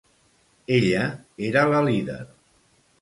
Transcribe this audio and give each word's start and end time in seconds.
Ella 0.77 1.03
era 1.51 1.67
la 1.75 1.83
líder. 1.89 2.21